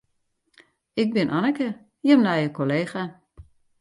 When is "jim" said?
2.05-2.21